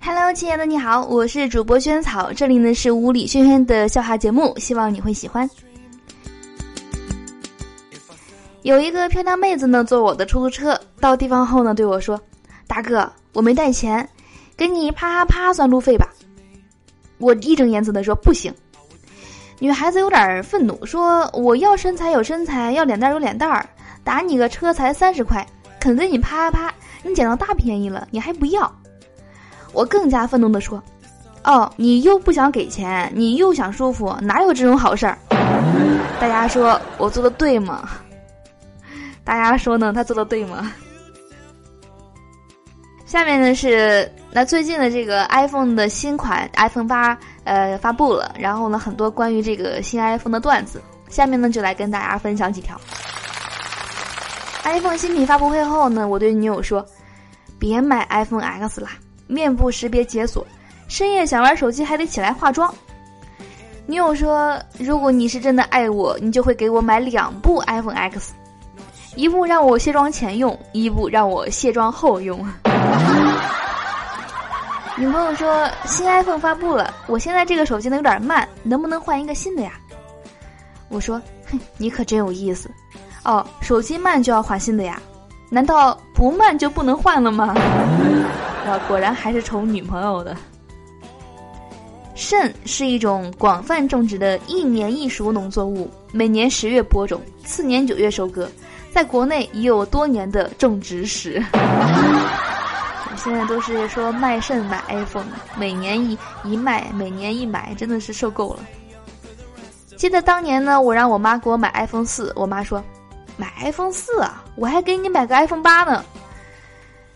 [0.00, 5.48] Hello，亲爱的你好，我是主播萱草，这里呢是屋里萱萱的笑话节目，希望你会喜欢。
[8.62, 12.20] 有一个漂亮妹子呢坐我的出租车，到地方后呢对我说
[12.66, 14.08] ：“大哥，我没带钱，
[14.56, 16.08] 给你啪啪啪算路费吧。”
[17.18, 18.52] 我义正言辞的说：“不行。”
[19.60, 23.64] 女孩子有点愤怒，说：“我要身材有身材，要脸蛋有脸蛋儿，
[24.02, 25.46] 打你个车才三十块，
[25.78, 28.70] 肯给你啪啪啪，你捡到大便宜了，你还不要。”
[29.72, 30.82] 我更加愤怒地说
[31.44, 35.16] ：“哦，你又不想给钱，你又想舒服，哪有这种好事儿？”
[36.20, 37.88] 大家说我做的对吗？
[39.24, 39.92] 大家说呢？
[39.92, 40.72] 他做的对吗？
[43.06, 52.80] 下面呢是那最近的这个 iPhone 的新款 iPhone 八呃发布了，然后呢很多关于这个新 iPhone 的段子，下面呢就来跟大家分享几条。
[54.64, 56.84] iPhone 新品发布会后呢，我对女友说
[57.58, 58.90] ：“别买 iPhone X 啦。”
[59.26, 60.46] 面部识别解锁，
[60.88, 62.72] 深夜想玩手机还得起来化妆。
[63.86, 68.34] 女友说：“如果你是真的爱我，你就会给我买两部 iPhone X，
[69.16, 72.38] 一部让我卸妆前用，一部让我卸妆后用。
[74.98, 79.72] ”女朋友说：“新 iPhone 发布了，我现在这个手机呢有点慢，能不能换一个新的呀？”
[80.88, 82.70] 我说：“哼，你可真有意思。
[83.24, 85.00] 哦，手机慢就要换新的呀？
[85.50, 87.54] 难道不慢就不能换了吗？”
[88.64, 90.36] 我果然还是宠女朋友的。
[92.14, 98.48] 肾是一种广泛种植的一年一熟农作物，每年十月播种，次年九月收割，
[98.92, 101.42] 在国内已有多年的种植史。
[103.16, 108.60] 现在都是说卖肾买 iPhone，每年一一卖，每年一买，真的是受够了。
[109.96, 112.82] 记得当年呢，我让我妈给我买 iPhone 四，我妈说
[113.36, 116.04] ：“买 iPhone 四啊，我还给你买个 iPhone 八呢。”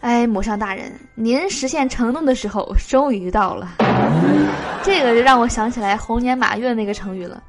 [0.00, 3.76] 哎，母上大人，您实现承诺的时候终于到了。
[4.82, 7.42] 这个就让我想起来“猴年马月”那个成语了。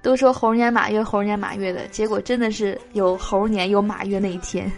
[0.00, 4.70] 都说“猴年马月”，“猴年马月”的结果真的是有猴年有马月那一天。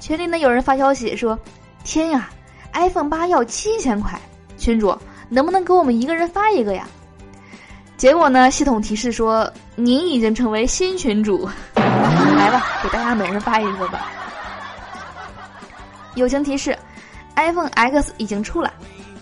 [0.00, 1.38] 群里呢有人发消息说
[1.84, 2.28] ：“天呀
[2.72, 4.20] ，iPhone 八要七千块，
[4.56, 4.96] 群主
[5.28, 6.86] 能不能给我们一个人发一个呀？”
[7.96, 8.48] 结果呢？
[8.48, 14.06] 系统提示说您已经成为新群主， 来吧，给大家每人发一个吧。
[16.14, 16.78] 友情提示
[17.34, 18.72] ：iPhone X 已经出了，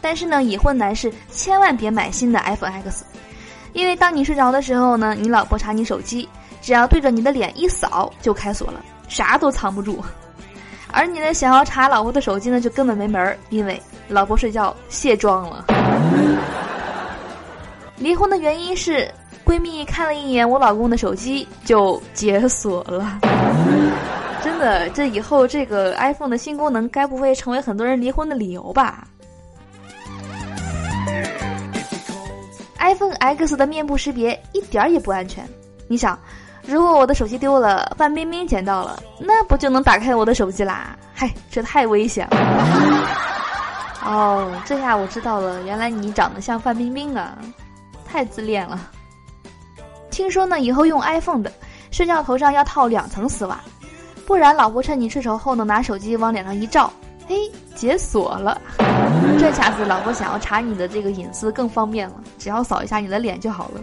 [0.02, 3.06] 但是呢，已婚男士千万别买新的 iPhone X，
[3.72, 6.28] 因为当你睡着的时候呢，你老婆查你手机，
[6.60, 10.04] 只要对着你的脸一扫就开锁了，啥都藏不住。
[10.92, 15.64] 而你呢，想要查老婆的手机呢，就根本没门儿，因为老婆睡觉卸妆了。
[17.98, 19.10] 离婚的原因是
[19.44, 23.18] 闺蜜看了一眼我老公的手机就解锁了。
[24.42, 29.08] 真的，这以后这个 iPhone 的新功能该不会成为很多人离婚的理由吧
[32.78, 35.44] ？iPhone X 的面部识别一点儿也不安全。
[35.88, 36.16] 你想，
[36.64, 40.96] 如果我的手机丢了，范冰冰捡到了，那不就能打开我的手机啦？
[41.12, 42.36] 嗨，这太危险了。
[44.06, 47.36] 哦，这下我知道了，原来你长得像范冰冰啊。
[48.08, 48.88] 太自恋了。
[50.10, 51.52] 听说呢，以后用 iPhone 的
[51.90, 53.60] 睡觉头上要套两层丝袜，
[54.24, 56.90] 不然老婆趁你睡熟后呢，拿手机往脸上一照，
[57.26, 58.58] 嘿，解锁了。
[59.38, 63.80] 这下子老婆想要查你的这个隐私更方便了，只要扫一下你的脸就好了。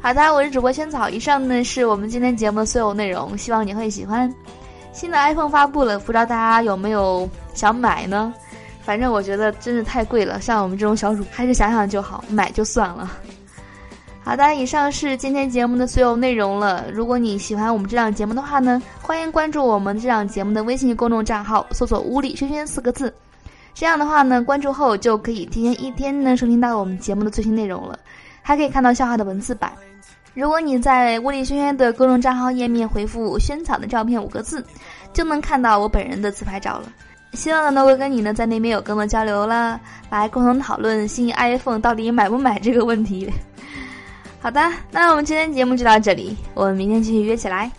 [0.00, 4.32] 好的，我是主播萱草，以上呢是我们今天节目的所有内容，希望你会喜欢。
[4.94, 8.32] 新的 iPhone 发布了，不知道大家有没有想买呢？
[8.82, 13.10] 反正我觉得真是太贵了，像我们这种小主还是想想就好，买就算了。
[14.22, 16.84] 好的，以上是今天节目的所有内容了。
[16.92, 23.12] 如果你喜欢我们这档节目的话呢，欢迎关注我们这档节目的微信公众账号，搜索“屋里轩轩”四个字。
[23.74, 27.98] 这样的话呢，关注后就可以提前一天呢收听到我们节目的最新内容了，
[28.40, 29.72] 还可以看到笑话的文字版。
[30.34, 34.64] 如果你在“屋里轩轩”的公众账号页面回复“萱草”的照片五个字，
[35.12, 36.92] 就能看到我本人的自拍照了。
[37.34, 39.78] 希望呢能够跟你呢在那边有更多交流啦，
[40.10, 43.32] 来共同讨论新 iPhone 到底买不买这个问题。
[44.40, 44.60] 好的，
[44.90, 47.70] 那我们今天节目就到这里，我们明天继续约起来。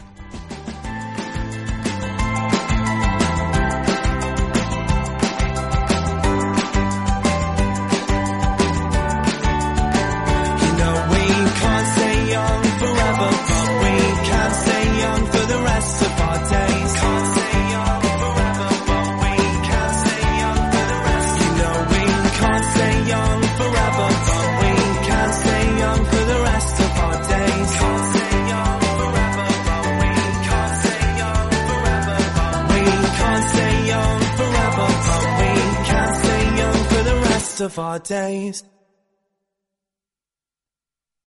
[37.61, 38.63] Of our days.